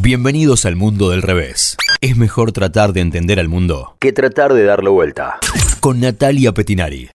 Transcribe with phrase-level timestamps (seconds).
[0.00, 1.76] Bienvenidos al mundo del revés.
[2.00, 5.40] Es mejor tratar de entender al mundo que tratar de darle vuelta.
[5.80, 7.10] Con Natalia Petinari.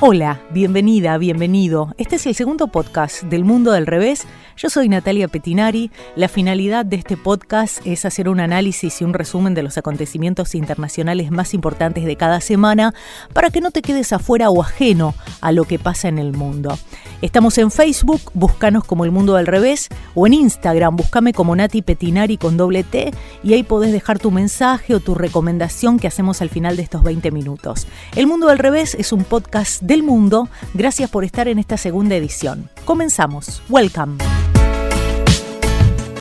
[0.00, 1.94] Hola, bienvenida, bienvenido.
[1.96, 4.26] Este es el segundo podcast del Mundo del Revés.
[4.54, 5.90] Yo soy Natalia Petinari.
[6.16, 10.54] La finalidad de este podcast es hacer un análisis y un resumen de los acontecimientos
[10.54, 12.92] internacionales más importantes de cada semana
[13.32, 16.78] para que no te quedes afuera o ajeno a lo que pasa en el mundo.
[17.22, 21.80] Estamos en Facebook, búscanos como El Mundo del Revés, o en Instagram, búscame como Nati
[21.80, 26.42] Petinari con doble T, y ahí podés dejar tu mensaje o tu recomendación que hacemos
[26.42, 27.86] al final de estos 20 minutos.
[28.14, 30.48] El Mundo del Revés es un podcast del mundo.
[30.74, 32.68] Gracias por estar en esta segunda edición.
[32.84, 33.62] Comenzamos.
[33.68, 34.18] Welcome.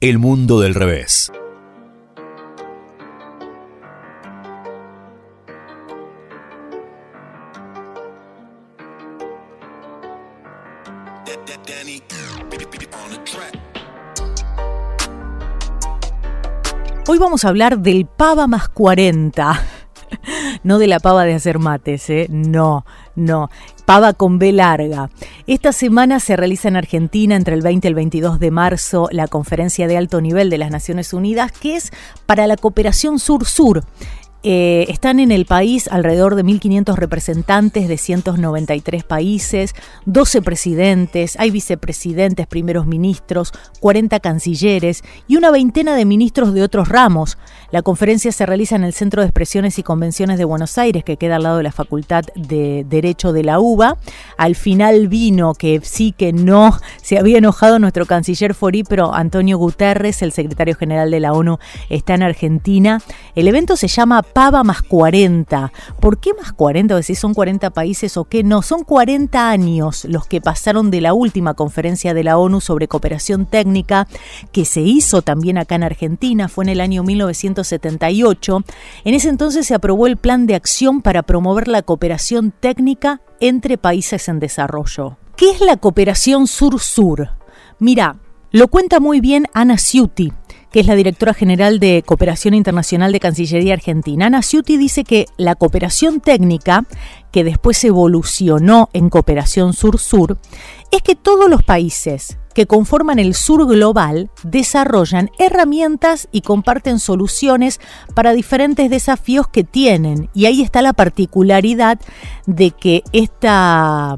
[0.02, 1.32] El mundo del revés.
[17.08, 19.62] Hoy vamos a hablar del pava más 40.
[20.64, 22.26] No de la pava de hacer mates, ¿eh?
[22.30, 22.86] No,
[23.16, 23.50] no.
[23.86, 25.10] Pava con B larga.
[25.48, 29.28] Esta semana se realiza en Argentina entre el 20 y el 22 de marzo la
[29.28, 31.92] conferencia de alto nivel de las Naciones Unidas que es
[32.26, 33.84] para la cooperación sur-sur.
[34.48, 39.74] Eh, están en el país alrededor de 1.500 representantes de 193 países,
[40.06, 46.90] 12 presidentes, hay vicepresidentes, primeros ministros, 40 cancilleres y una veintena de ministros de otros
[46.90, 47.40] ramos.
[47.72, 51.18] La conferencia se realiza en el Centro de Expresiones y Convenciones de Buenos Aires, que
[51.18, 53.98] queda al lado de la Facultad de Derecho de la UBA.
[54.38, 59.58] Al final vino que sí que no se había enojado nuestro canciller Forí, pero Antonio
[59.58, 61.58] Guterres, el secretario general de la ONU,
[61.90, 63.02] está en Argentina.
[63.34, 65.72] El evento se llama Pava más 40.
[66.02, 67.02] ¿Por qué más 40?
[67.04, 68.62] Si son 40 países o qué no.
[68.64, 73.46] Son 40 años los que pasaron de la última conferencia de la ONU sobre cooperación
[73.46, 74.10] técnica
[74.52, 76.50] que se hizo también acá en Argentina.
[76.50, 78.66] Fue en el año 1978.
[79.06, 83.78] En ese entonces se aprobó el plan de acción para promover la cooperación técnica entre
[83.78, 85.16] países en desarrollo.
[85.38, 87.30] ¿Qué es la cooperación sur-sur?
[87.80, 88.18] Mira,
[88.52, 90.34] lo cuenta muy bien Ana Ciuti,
[90.76, 94.26] que es la directora general de Cooperación Internacional de Cancillería Argentina.
[94.26, 96.84] Ana Ciuti dice que la cooperación técnica,
[97.32, 100.38] que después evolucionó en cooperación sur-sur,
[100.92, 107.80] es que todos los países que conforman el sur global desarrollan herramientas y comparten soluciones
[108.14, 110.30] para diferentes desafíos que tienen.
[110.34, 112.02] Y ahí está la particularidad
[112.48, 114.18] de que esta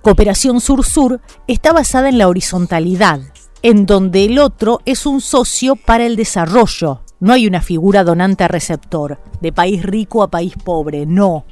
[0.00, 3.20] cooperación sur-sur está basada en la horizontalidad
[3.62, 7.00] en donde el otro es un socio para el desarrollo.
[7.20, 11.44] No hay una figura donante-receptor, de país rico a país pobre, no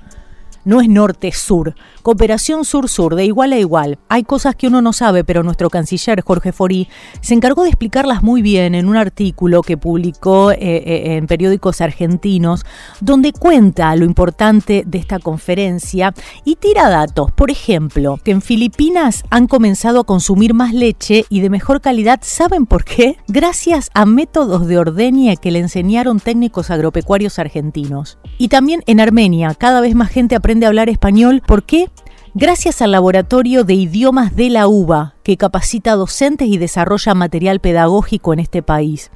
[0.66, 1.74] no es norte-sur.
[2.02, 3.98] Cooperación sur-sur, de igual a igual.
[4.08, 6.88] Hay cosas que uno no sabe, pero nuestro canciller Jorge Forí
[7.22, 11.80] se encargó de explicarlas muy bien en un artículo que publicó eh, eh, en periódicos
[11.80, 12.66] argentinos,
[13.00, 16.12] donde cuenta lo importante de esta conferencia
[16.44, 17.30] y tira datos.
[17.32, 22.18] Por ejemplo, que en Filipinas han comenzado a consumir más leche y de mejor calidad.
[22.22, 23.18] ¿Saben por qué?
[23.28, 28.18] Gracias a métodos de ordeña que le enseñaron técnicos agropecuarios argentinos.
[28.36, 31.42] Y también en Armenia, cada vez más gente aprende a hablar español.
[31.46, 31.90] ¿Por qué?
[32.32, 38.32] Gracias al Laboratorio de Idiomas de la UBA, que capacita docentes y desarrolla material pedagógico
[38.32, 39.10] en este país.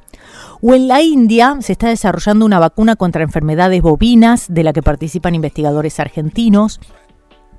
[0.61, 4.83] O en la India se está desarrollando una vacuna contra enfermedades bovinas, de la que
[4.83, 6.79] participan investigadores argentinos.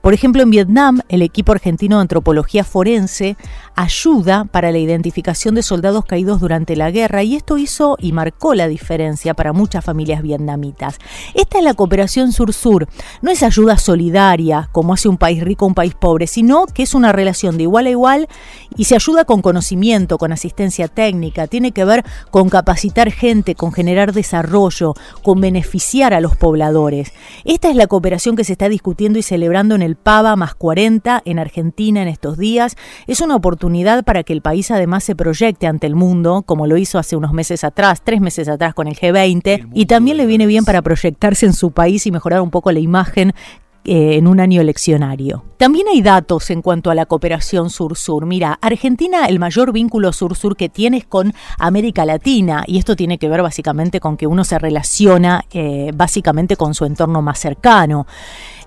[0.00, 3.37] Por ejemplo, en Vietnam, el equipo argentino de antropología forense
[3.75, 8.55] ayuda para la identificación de soldados caídos durante la guerra y esto hizo y marcó
[8.55, 10.99] la diferencia para muchas familias vietnamitas.
[11.34, 12.88] Esta es la cooperación sur-sur.
[13.22, 16.82] No es ayuda solidaria como hace un país rico o un país pobre, sino que
[16.82, 18.28] es una relación de igual a igual
[18.77, 23.72] y se ayuda con conocimiento, con asistencia técnica, tiene que ver con capacitar gente, con
[23.72, 27.12] generar desarrollo, con beneficiar a los pobladores.
[27.44, 31.23] Esta es la cooperación que se está discutiendo y celebrando en el Pava más 40
[31.25, 32.76] en Argentina en estos días.
[33.06, 33.62] Es una oportunidad
[34.05, 37.32] para que el país además se proyecte ante el mundo, como lo hizo hace unos
[37.32, 41.47] meses atrás, tres meses atrás con el G20, y también le viene bien para proyectarse
[41.47, 43.32] en su país y mejorar un poco la imagen
[43.85, 45.44] eh, en un año eleccionario.
[45.59, 48.26] También hay datos en cuanto a la cooperación sur-sur.
[48.26, 53.19] Mira, Argentina el mayor vínculo sur-sur que tiene es con América Latina y esto tiene
[53.19, 58.06] que ver básicamente con que uno se relaciona eh, básicamente con su entorno más cercano.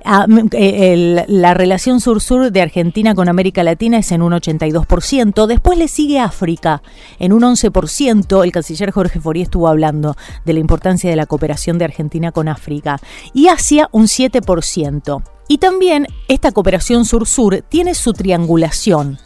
[0.07, 5.47] Ah, la relación sur-sur de Argentina con América Latina es en un 82%.
[5.47, 6.83] Después le sigue África
[7.17, 8.43] en un 11%.
[8.43, 10.15] El canciller Jorge Forí estuvo hablando
[10.45, 12.99] de la importancia de la cooperación de Argentina con África.
[13.33, 15.23] Y Asia un 7%.
[15.47, 19.17] Y también esta cooperación sur-sur tiene su triangulación,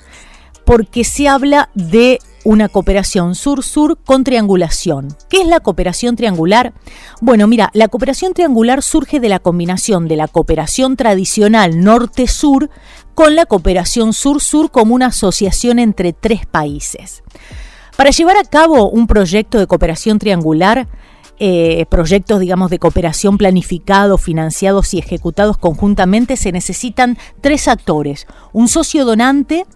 [0.64, 2.20] porque se habla de
[2.50, 5.10] una cooperación sur-sur con triangulación.
[5.30, 6.74] ¿Qué es la cooperación triangular?
[7.22, 12.72] Bueno, mira, la cooperación triangular surge de la combinación de la cooperación tradicional norte-sur
[13.14, 17.22] con la cooperación sur-sur como una asociación entre tres países.
[17.96, 20.88] Para llevar a cabo un proyecto de cooperación triangular,
[21.38, 28.26] eh, proyectos, digamos, de cooperación planificados, financiados y ejecutados conjuntamente, se necesitan tres actores.
[28.54, 29.68] Un socio donante,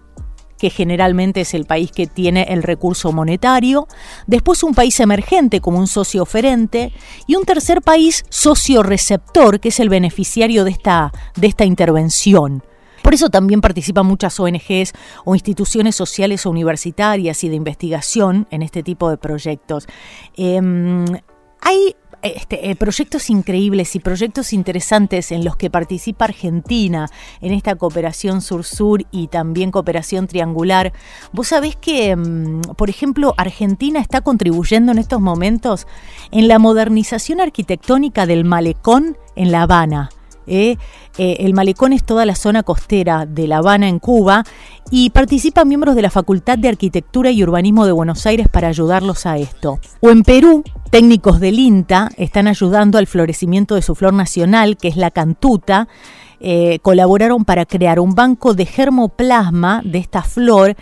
[0.64, 3.86] que generalmente es el país que tiene el recurso monetario,
[4.26, 6.90] después un país emergente como un socio oferente
[7.26, 12.62] y un tercer país socio receptor, que es el beneficiario de esta, de esta intervención.
[13.02, 14.94] Por eso también participan muchas ONGs
[15.26, 19.86] o instituciones sociales o universitarias y de investigación en este tipo de proyectos.
[20.34, 21.04] Em,
[21.60, 21.94] hay
[22.24, 27.08] este, eh, proyectos increíbles y proyectos interesantes en los que participa Argentina
[27.40, 30.92] en esta cooperación sur-sur y también cooperación triangular.
[31.32, 35.86] Vos sabés que, mm, por ejemplo, Argentina está contribuyendo en estos momentos
[36.30, 40.10] en la modernización arquitectónica del malecón en La Habana.
[40.46, 40.76] ¿Eh?
[41.18, 44.44] Eh, el malecón es toda la zona costera de La Habana en Cuba
[44.90, 49.26] y participan miembros de la Facultad de Arquitectura y Urbanismo de Buenos Aires para ayudarlos
[49.26, 49.78] a esto.
[50.00, 54.88] O en Perú, técnicos del INTA están ayudando al florecimiento de su flor nacional, que
[54.88, 55.88] es la cantuta.
[56.40, 60.76] Eh, colaboraron para crear un banco de germoplasma de esta flor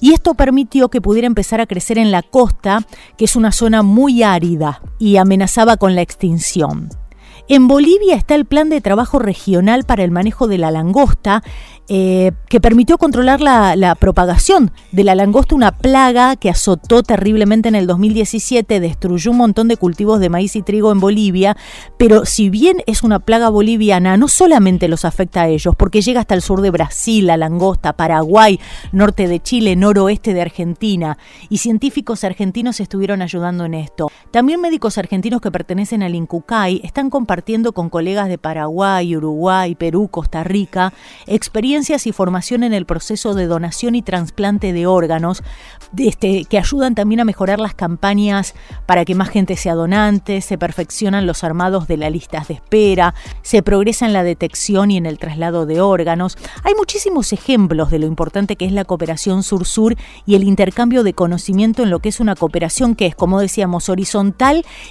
[0.00, 2.86] y esto permitió que pudiera empezar a crecer en la costa,
[3.16, 6.88] que es una zona muy árida y amenazaba con la extinción.
[7.52, 11.42] En Bolivia está el Plan de Trabajo Regional para el Manejo de la Langosta,
[11.92, 17.74] eh, que permitió controlar la, propagación de la langosta, una plaga que azotó terriblemente en
[17.74, 21.56] el 2017, destruyó un montón de cultivos de maíz y trigo en Bolivia,
[21.98, 26.20] pero si bien es una plaga boliviana, no solamente los afecta a ellos, porque llega
[26.20, 28.60] hasta el sur de Brasil, la langosta, Paraguay,
[28.92, 31.18] norte de Chile, noroeste de Argentina,
[31.48, 34.12] y científicos argentinos estuvieron ayudando en esto.
[34.30, 40.06] También médicos argentinos que pertenecen al INCUCAI están compartiendo con colegas de Paraguay, Uruguay, Perú,
[40.08, 40.92] Costa Rica,
[41.26, 45.42] experiencias y formación en el proceso de donación y trasplante de órganos,
[45.96, 48.54] este, que ayudan también a mejorar las campañas
[48.86, 53.16] para que más gente sea donante, se perfeccionan los armados de las listas de espera,
[53.42, 56.38] se progresa en la detección y en el traslado de órganos.
[56.62, 61.14] Hay muchísimos ejemplos de lo importante que es la cooperación sur-sur y el intercambio de
[61.14, 64.19] conocimiento en lo que es una cooperación que es, como decíamos, horizontal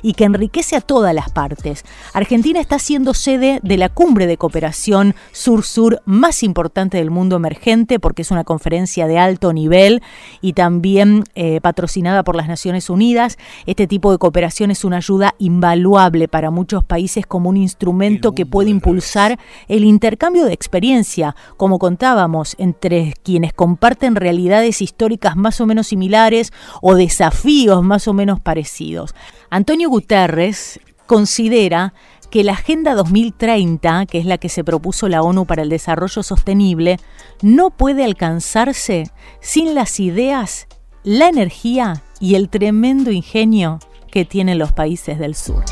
[0.01, 1.83] y que enriquece a todas las partes.
[2.13, 7.99] Argentina está siendo sede de la cumbre de cooperación sur-sur más importante del mundo emergente
[7.99, 10.01] porque es una conferencia de alto nivel
[10.41, 13.37] y también eh, patrocinada por las Naciones Unidas.
[13.65, 18.45] Este tipo de cooperación es una ayuda invaluable para muchos países como un instrumento que
[18.45, 25.65] puede impulsar el intercambio de experiencia, como contábamos, entre quienes comparten realidades históricas más o
[25.65, 29.13] menos similares o desafíos más o menos parecidos.
[29.49, 31.93] Antonio Guterres considera
[32.29, 36.21] que la Agenda 2030, que es la que se propuso la ONU para el Desarrollo
[36.21, 36.97] Sostenible,
[37.41, 39.09] no puede alcanzarse
[39.41, 40.67] sin las ideas,
[41.03, 43.79] la energía y el tremendo ingenio
[44.11, 45.63] que tienen los países del sur.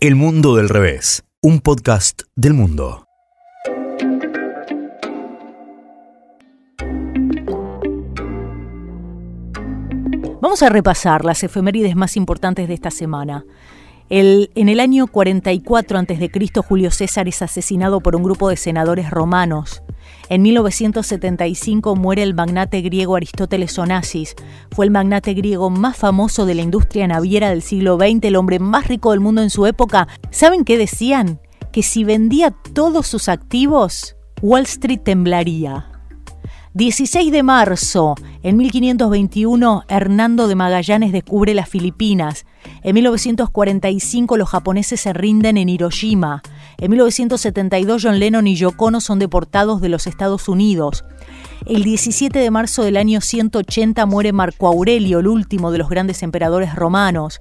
[0.00, 3.04] El Mundo del Revés, un podcast del mundo.
[10.54, 13.44] Vamos a repasar las efemérides más importantes de esta semana.
[14.08, 16.30] en el año 44 a.C.,
[16.62, 19.82] Julio César es asesinado por un grupo de senadores romanos.
[20.28, 24.36] En 1975 muere el magnate griego Aristóteles Onassis.
[24.70, 28.60] Fue el magnate griego más famoso de la industria naviera del siglo XX, el hombre
[28.60, 30.06] más rico del mundo en su época.
[30.30, 31.40] ¿Saben qué decían?
[31.72, 35.93] Que si vendía todos sus activos, Wall Street temblaría.
[36.76, 42.46] 16 de marzo, en 1521, Hernando de Magallanes descubre las Filipinas.
[42.82, 46.42] En 1945, los japoneses se rinden en Hiroshima.
[46.78, 51.04] En 1972, John Lennon y Yoko Ono son deportados de los Estados Unidos.
[51.64, 56.24] El 17 de marzo del año 180 muere Marco Aurelio, el último de los grandes
[56.24, 57.40] emperadores romanos.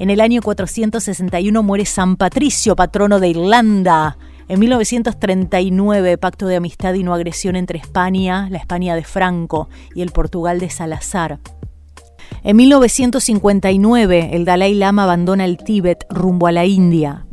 [0.00, 4.16] En el año 461 muere San Patricio, patrono de Irlanda.
[4.52, 10.02] En 1939, pacto de amistad y no agresión entre España, la España de Franco y
[10.02, 11.38] el Portugal de Salazar.
[12.44, 17.24] En 1959, el Dalai Lama abandona el Tíbet rumbo a la India.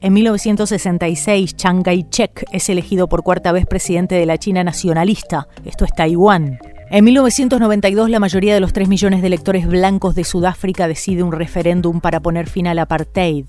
[0.00, 5.84] En 1966, Chiang Kai-shek es elegido por cuarta vez presidente de la China nacionalista, esto
[5.84, 6.58] es Taiwán.
[6.90, 11.30] En 1992, la mayoría de los 3 millones de electores blancos de Sudáfrica decide un
[11.30, 13.44] referéndum para poner fin al apartheid.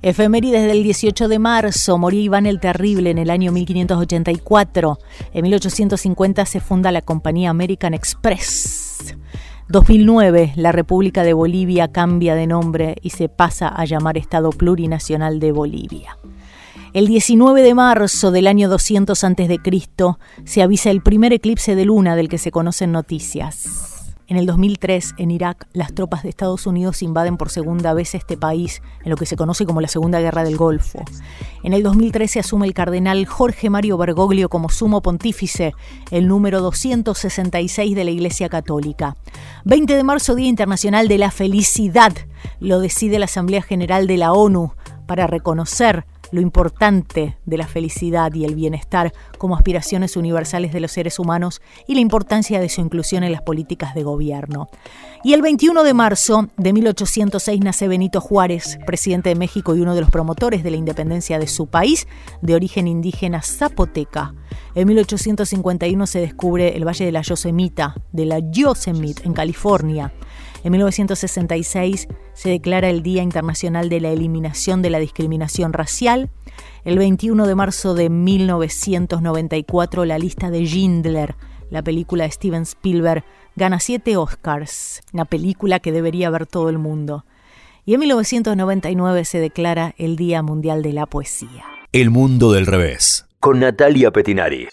[0.00, 4.98] Efemérides del 18 de marzo, moría Iván el Terrible en el año 1584.
[5.32, 9.16] En 1850 se funda la compañía American Express.
[9.68, 15.40] 2009, la República de Bolivia cambia de nombre y se pasa a llamar Estado Plurinacional
[15.40, 16.16] de Bolivia.
[16.94, 19.60] El 19 de marzo del año 200 a.C.
[20.44, 23.97] se avisa el primer eclipse de luna del que se conocen noticias.
[24.30, 28.36] En el 2003, en Irak, las tropas de Estados Unidos invaden por segunda vez este
[28.36, 31.02] país, en lo que se conoce como la Segunda Guerra del Golfo.
[31.62, 35.72] En el 2013 asume el cardenal Jorge Mario Bergoglio como sumo pontífice,
[36.10, 39.16] el número 266 de la Iglesia Católica.
[39.64, 42.12] 20 de marzo, Día Internacional de la Felicidad,
[42.60, 44.74] lo decide la Asamblea General de la ONU
[45.06, 50.92] para reconocer lo importante de la felicidad y el bienestar como aspiraciones universales de los
[50.92, 54.68] seres humanos y la importancia de su inclusión en las políticas de gobierno.
[55.24, 59.94] Y el 21 de marzo de 1806 nace Benito Juárez, presidente de México y uno
[59.94, 62.06] de los promotores de la independencia de su país,
[62.42, 64.34] de origen indígena zapoteca.
[64.74, 70.12] En 1851 se descubre el Valle de la Yosemita, de la Yosemite, en California.
[70.64, 76.30] En 1966 se declara el Día Internacional de la Eliminación de la Discriminación Racial.
[76.84, 81.36] El 21 de marzo de 1994, La lista de Schindler,
[81.70, 83.24] la película de Steven Spielberg,
[83.54, 87.24] gana siete Oscars, una película que debería ver todo el mundo.
[87.84, 91.64] Y en 1999 se declara el Día Mundial de la Poesía.
[91.92, 94.68] El mundo del revés, con Natalia Petinari.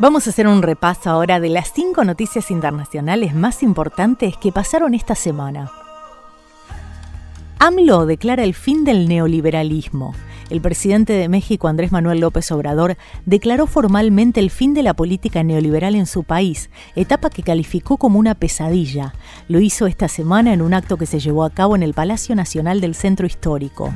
[0.00, 4.94] Vamos a hacer un repaso ahora de las cinco noticias internacionales más importantes que pasaron
[4.94, 5.70] esta semana.
[7.58, 10.14] AMLO declara el fin del neoliberalismo.
[10.48, 15.42] El presidente de México, Andrés Manuel López Obrador, declaró formalmente el fin de la política
[15.42, 19.12] neoliberal en su país, etapa que calificó como una pesadilla.
[19.48, 22.34] Lo hizo esta semana en un acto que se llevó a cabo en el Palacio
[22.34, 23.92] Nacional del Centro Histórico.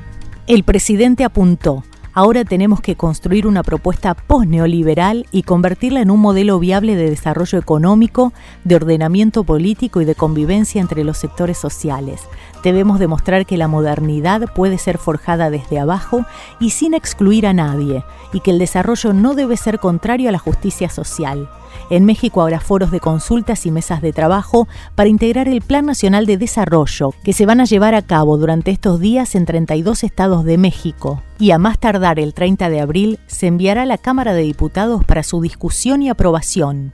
[0.47, 1.83] El presidente apuntó,
[2.17, 7.59] Ahora tenemos que construir una propuesta post-neoliberal y convertirla en un modelo viable de desarrollo
[7.59, 12.23] económico, de ordenamiento político y de convivencia entre los sectores sociales.
[12.65, 16.25] Debemos demostrar que la modernidad puede ser forjada desde abajo
[16.59, 18.03] y sin excluir a nadie,
[18.33, 21.51] y que el desarrollo no debe ser contrario a la justicia social.
[21.91, 26.25] En México habrá foros de consultas y mesas de trabajo para integrar el Plan Nacional
[26.25, 30.45] de Desarrollo, que se van a llevar a cabo durante estos días en 32 estados
[30.45, 31.23] de México.
[31.39, 35.05] Y a más tardar el 30 de abril se enviará a la Cámara de Diputados
[35.05, 36.93] para su discusión y aprobación.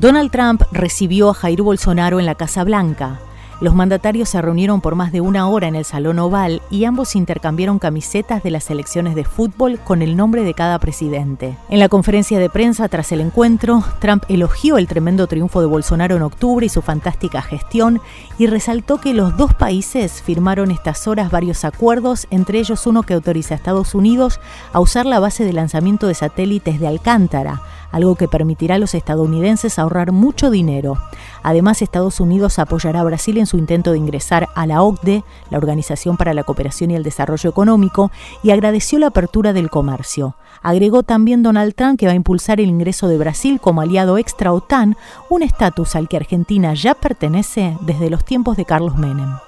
[0.00, 3.20] Donald Trump recibió a Jair Bolsonaro en la Casa Blanca.
[3.60, 7.16] Los mandatarios se reunieron por más de una hora en el Salón Oval y ambos
[7.16, 11.56] intercambiaron camisetas de las selecciones de fútbol con el nombre de cada presidente.
[11.68, 16.14] En la conferencia de prensa tras el encuentro, Trump elogió el tremendo triunfo de Bolsonaro
[16.14, 18.00] en octubre y su fantástica gestión
[18.38, 23.14] y resaltó que los dos países firmaron estas horas varios acuerdos, entre ellos uno que
[23.14, 24.38] autoriza a Estados Unidos
[24.72, 28.94] a usar la base de lanzamiento de satélites de Alcántara, algo que permitirá a los
[28.94, 30.98] estadounidenses ahorrar mucho dinero.
[31.42, 35.58] Además, Estados Unidos apoyará a Brasil en su intento de ingresar a la OCDE, la
[35.58, 38.10] Organización para la Cooperación y el Desarrollo Económico,
[38.42, 40.36] y agradeció la apertura del comercio.
[40.62, 44.52] Agregó también Donald Trump que va a impulsar el ingreso de Brasil como aliado extra
[44.52, 44.96] OTAN,
[45.30, 49.47] un estatus al que Argentina ya pertenece desde los tiempos de Carlos Menem.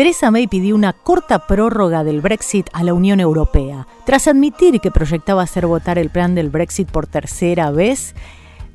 [0.00, 3.86] Theresa May pidió una corta prórroga del Brexit a la Unión Europea.
[4.06, 8.14] Tras admitir que proyectaba hacer votar el plan del Brexit por tercera vez,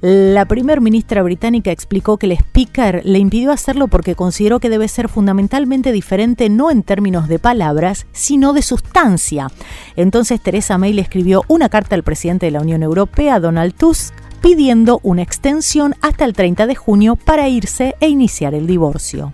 [0.01, 4.87] la primer ministra británica explicó que el speaker le impidió hacerlo porque consideró que debe
[4.87, 9.47] ser fundamentalmente diferente no en términos de palabras, sino de sustancia.
[9.95, 14.13] Entonces Theresa May le escribió una carta al presidente de la Unión Europea, Donald Tusk,
[14.43, 19.33] pidiendo una extensión hasta el 30 de junio para irse e iniciar el divorcio.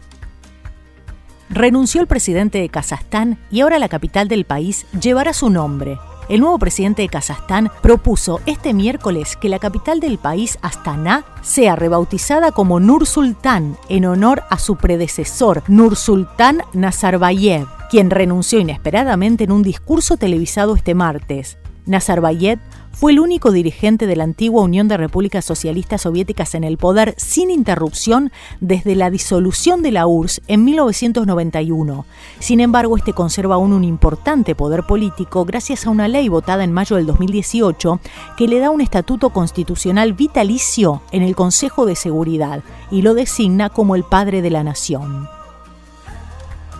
[1.52, 5.98] Renunció el presidente de Kazajstán y ahora la capital del país llevará su nombre,
[6.30, 11.76] el nuevo presidente de Kazajstán propuso este miércoles que la capital del país, Astana, sea
[11.76, 19.44] rebautizada como Nur Sultán en honor a su predecesor, Nur Sultán Nazarbayev, quien renunció inesperadamente
[19.44, 21.58] en un discurso televisado este martes.
[21.86, 22.60] Nazarbayev
[22.92, 27.16] fue el único dirigente de la antigua Unión de Repúblicas Socialistas Soviéticas en el poder
[27.18, 32.06] sin interrupción desde la disolución de la URSS en 1991.
[32.40, 36.74] Sin embargo, este conserva aún un importante poder político gracias a una ley votada en
[36.74, 38.00] mayo del 2018
[38.38, 43.70] que le da un estatuto constitucional vitalicio en el Consejo de Seguridad y lo designa
[43.70, 45.28] como el padre de la nación.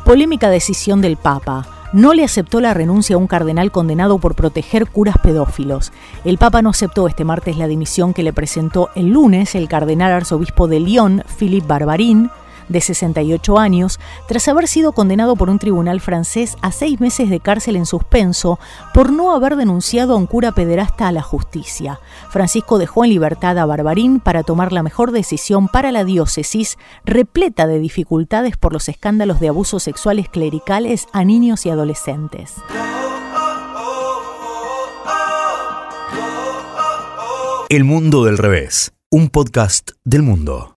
[0.06, 4.88] Polémica decisión del Papa no le aceptó la renuncia a un cardenal condenado por proteger
[4.88, 5.92] curas pedófilos.
[6.24, 10.12] El Papa no aceptó este martes la dimisión que le presentó el lunes el cardenal
[10.12, 12.30] arzobispo de Lyon, Philippe Barbarin,
[12.72, 17.40] de 68 años, tras haber sido condenado por un tribunal francés a seis meses de
[17.40, 18.60] cárcel en suspenso
[18.94, 22.00] por no haber denunciado a un cura pederasta a la justicia.
[22.30, 27.68] Francisco dejó en libertad a Barbarín para tomar la mejor decisión para la diócesis, repleta
[27.68, 32.56] de dificultades por los escándalos de abusos sexuales clericales a niños y adolescentes.
[37.70, 40.76] El mundo del revés, un podcast del mundo.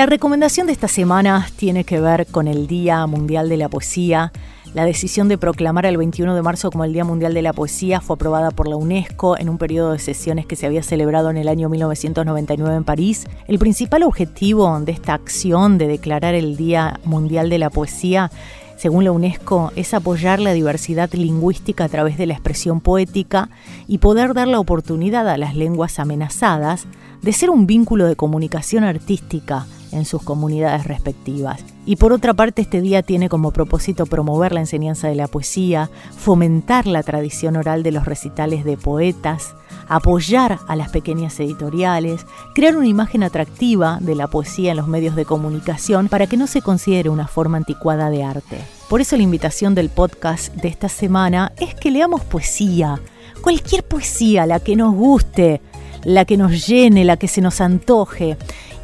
[0.00, 4.32] La recomendación de esta semana tiene que ver con el Día Mundial de la Poesía.
[4.72, 8.00] La decisión de proclamar el 21 de marzo como el Día Mundial de la Poesía
[8.00, 11.36] fue aprobada por la UNESCO en un periodo de sesiones que se había celebrado en
[11.36, 13.26] el año 1999 en París.
[13.46, 18.30] El principal objetivo de esta acción de declarar el Día Mundial de la Poesía
[18.78, 23.50] según la UNESCO, es apoyar la diversidad lingüística a través de la expresión poética
[23.86, 26.86] y poder dar la oportunidad a las lenguas amenazadas
[27.20, 31.64] de ser un vínculo de comunicación artística en sus comunidades respectivas.
[31.86, 35.90] Y por otra parte, este día tiene como propósito promover la enseñanza de la poesía,
[36.16, 39.54] fomentar la tradición oral de los recitales de poetas,
[39.88, 45.16] apoyar a las pequeñas editoriales, crear una imagen atractiva de la poesía en los medios
[45.16, 48.58] de comunicación para que no se considere una forma anticuada de arte.
[48.88, 53.00] Por eso la invitación del podcast de esta semana es que leamos poesía,
[53.40, 55.60] cualquier poesía, la que nos guste,
[56.04, 58.36] la que nos llene, la que se nos antoje.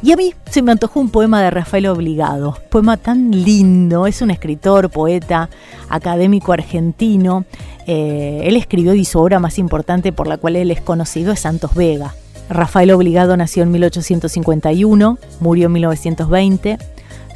[0.03, 4.21] Y a mí se me antojó un poema de Rafael Obligado, poema tan lindo, es
[4.21, 5.49] un escritor, poeta,
[5.89, 7.45] académico argentino.
[7.87, 11.39] Eh, él escribió y su obra más importante por la cual él es conocido es
[11.39, 12.13] Santos Vega.
[12.49, 16.77] Rafael Obligado nació en 1851, murió en 1920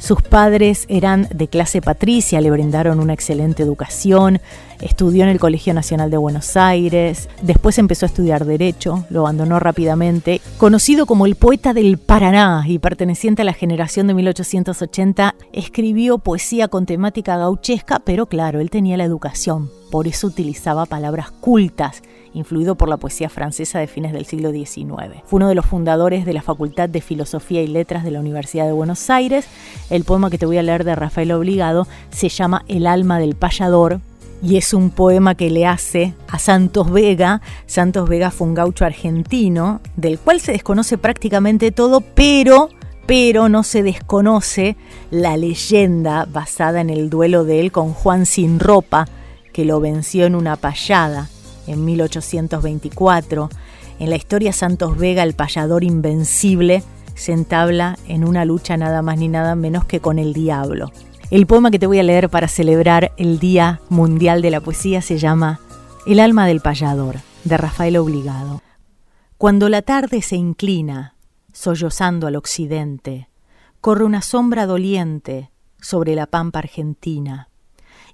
[0.02, 4.40] sus padres eran de clase patricia, le brindaron una excelente educación,
[4.80, 9.60] estudió en el Colegio Nacional de Buenos Aires, después empezó a estudiar Derecho, lo abandonó
[9.60, 10.40] rápidamente.
[10.58, 16.66] Conocido como el poeta del Paraná y perteneciente a la generación de 1880, escribió poesía
[16.66, 22.02] con temática gauchesca, pero claro, él tenía la educación, por eso utilizaba palabras cultas
[22.34, 25.22] influido por la poesía francesa de fines del siglo XIX.
[25.26, 28.66] Fue uno de los fundadores de la Facultad de Filosofía y Letras de la Universidad
[28.66, 29.46] de Buenos Aires.
[29.90, 33.34] El poema que te voy a leer de Rafael Obligado se llama El alma del
[33.34, 34.00] payador,
[34.42, 37.40] y es un poema que le hace a Santos Vega.
[37.66, 42.68] Santos Vega fue un gaucho argentino, del cual se desconoce prácticamente todo, pero,
[43.06, 44.76] pero no se desconoce
[45.12, 49.06] la leyenda basada en el duelo de él con Juan Sin Ropa,
[49.52, 51.28] que lo venció en una payada
[51.66, 53.50] en 1824.
[53.98, 56.82] En la historia Santos Vega, el payador invencible,
[57.14, 60.90] se entabla en una lucha nada más ni nada menos que con el diablo.
[61.30, 65.00] El poema que te voy a leer para celebrar el Día Mundial de la Poesía
[65.00, 65.60] se llama
[66.06, 68.60] El alma del payador, de Rafael Obligado.
[69.38, 71.16] Cuando la tarde se inclina,
[71.52, 73.28] sollozando al occidente,
[73.80, 77.48] corre una sombra doliente sobre la pampa argentina,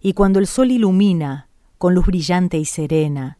[0.00, 1.47] y cuando el sol ilumina
[1.78, 3.38] con luz brillante y serena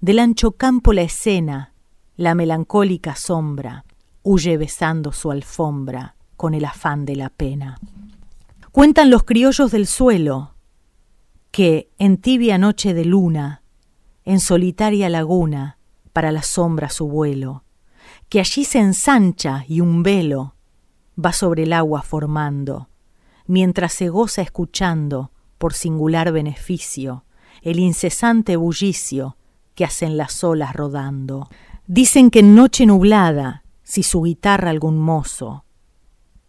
[0.00, 1.72] del ancho campo la escena,
[2.16, 3.84] la melancólica sombra,
[4.22, 7.78] huye besando su alfombra con el afán de la pena.
[8.72, 10.54] Cuentan los criollos del suelo
[11.50, 13.62] que, en tibia noche de luna,
[14.24, 15.78] en solitaria laguna,
[16.12, 17.64] para la sombra su vuelo,
[18.28, 20.54] que allí se ensancha y un velo
[21.22, 22.88] va sobre el agua formando,
[23.46, 27.24] mientras se goza escuchando, por singular beneficio,
[27.66, 29.36] el incesante bullicio
[29.74, 31.48] que hacen las olas rodando.
[31.88, 35.64] Dicen que en noche nublada, si su guitarra algún mozo,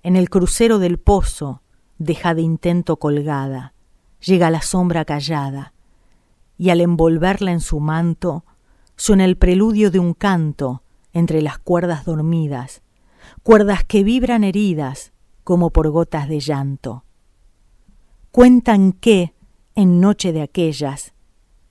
[0.04, 1.64] en el crucero del pozo
[1.98, 3.74] deja de intento colgada,
[4.20, 5.74] llega la sombra callada,
[6.56, 8.46] y al envolverla en su manto,
[8.96, 12.84] suena el preludio de un canto entre las cuerdas dormidas,
[13.42, 17.06] cuerdas que vibran heridas como por gotas de llanto.
[18.30, 19.34] Cuentan que,
[19.78, 21.14] en noche de aquellas,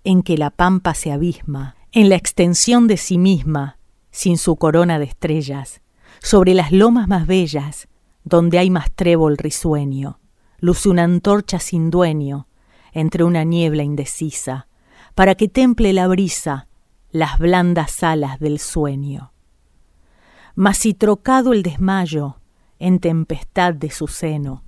[0.05, 3.81] en que la pampa se abisma, en la extensión de sí misma,
[4.12, 5.83] sin su corona de estrellas,
[6.23, 7.88] sobre las lomas más bellas,
[8.23, 10.21] donde hay más trébol risueño,
[10.61, 12.47] luce una antorcha sin dueño,
[12.92, 14.69] entre una niebla indecisa,
[15.16, 16.69] para que temple la brisa
[17.11, 19.33] las blandas alas del sueño.
[20.55, 22.37] Mas si trocado el desmayo
[22.79, 24.62] en tempestad de su seno,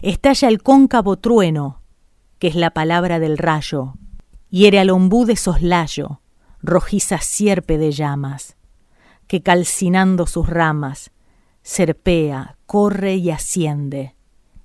[0.00, 1.79] estalla el cóncavo trueno,
[2.40, 3.94] que es la palabra del rayo,
[4.48, 6.20] hiere al ombú de soslayo,
[6.62, 8.56] rojiza sierpe de llamas,
[9.28, 11.12] que calcinando sus ramas,
[11.62, 14.16] serpea, corre y asciende,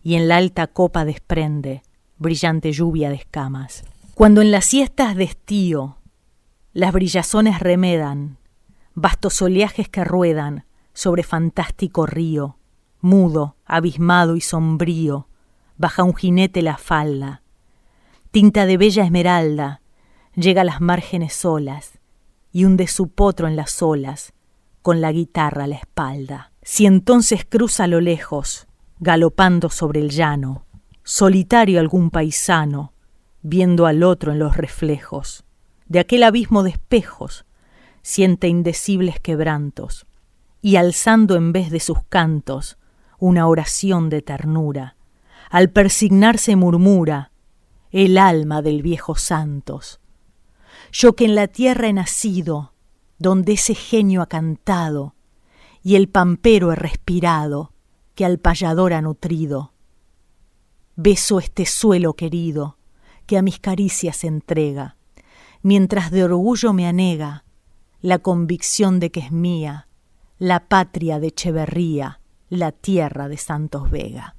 [0.02, 1.84] y en la alta copa desprende
[2.18, 3.84] brillante lluvia de escamas.
[4.14, 5.98] Cuando en las siestas de estío
[6.72, 8.38] las brillazones remedan,
[8.94, 12.58] vastos oleajes que ruedan sobre fantástico río,
[13.02, 15.28] mudo, abismado y sombrío,
[15.78, 17.42] baja un jinete la falda,
[18.36, 19.80] tinta de bella esmeralda,
[20.36, 22.00] llega a las márgenes solas
[22.52, 24.34] y hunde su potro en las olas,
[24.82, 26.52] con la guitarra a la espalda.
[26.62, 28.68] Si entonces cruza a lo lejos,
[29.00, 30.66] galopando sobre el llano,
[31.02, 32.92] solitario algún paisano,
[33.42, 35.46] viendo al otro en los reflejos,
[35.86, 37.46] de aquel abismo de espejos,
[38.02, 40.08] siente indecibles quebrantos,
[40.62, 42.78] y alzando en vez de sus cantos
[43.18, 44.98] una oración de ternura,
[45.50, 47.32] al persignarse murmura,
[48.04, 50.02] el alma del viejo Santos.
[50.92, 52.74] Yo que en la tierra he nacido,
[53.20, 55.16] donde ese genio ha cantado,
[55.82, 57.72] y el pampero he respirado,
[58.14, 59.72] que al payador ha nutrido,
[60.98, 62.78] Beso este suelo querido
[63.28, 64.98] que a mis caricias entrega,
[65.62, 67.46] mientras de orgullo me anega
[68.02, 69.88] la convicción de que es mía
[70.38, 74.36] la patria de Echeverría, la tierra de Santos Vega.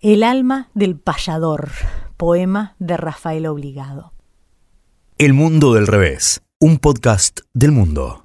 [0.00, 1.70] El alma del payador,
[2.16, 4.12] poema de Rafael Obligado.
[5.18, 8.24] El mundo del revés, un podcast del mundo.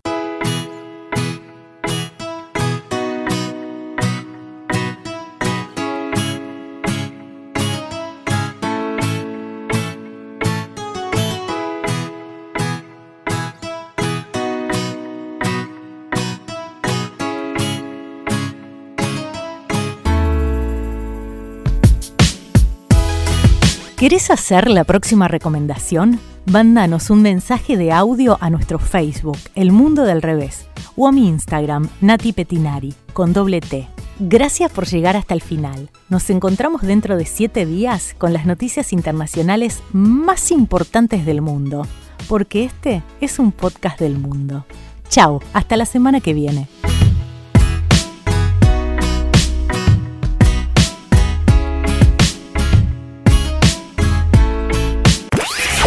[23.99, 26.21] ¿Querés hacer la próxima recomendación?
[26.45, 31.27] Mándanos un mensaje de audio a nuestro Facebook, El Mundo del Revés, o a mi
[31.27, 33.89] Instagram, Nati Petinari, con doble T.
[34.19, 35.89] Gracias por llegar hasta el final.
[36.07, 41.85] Nos encontramos dentro de siete días con las noticias internacionales más importantes del mundo,
[42.29, 44.65] porque este es un podcast del mundo.
[45.09, 46.69] Chao, hasta la semana que viene.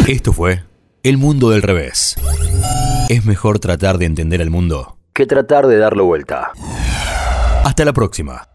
[0.08, 0.64] Esto fue
[1.04, 2.16] El Mundo del Revés.
[3.08, 6.52] Es mejor tratar de entender el mundo que tratar de darlo vuelta.
[7.64, 8.51] Hasta la próxima.